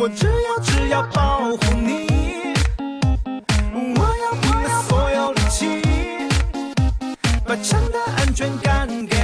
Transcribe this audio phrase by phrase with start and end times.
[0.00, 2.06] 我只要，只要保护你，
[3.96, 5.82] 我要拼了所有力气，
[7.44, 9.17] 把真的安全感。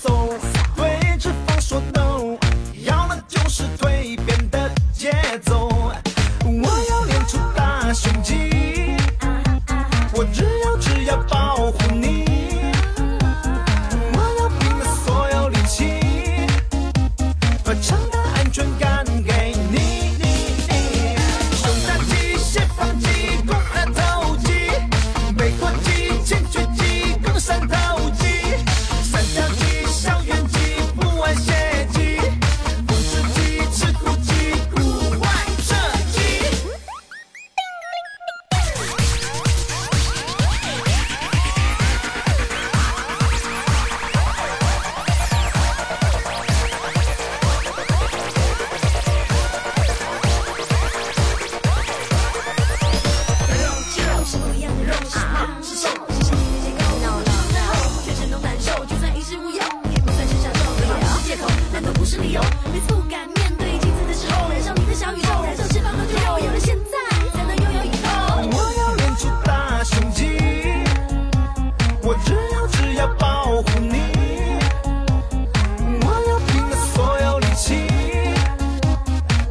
[0.00, 0.55] So.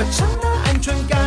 [0.00, 1.17] 我唱的安全感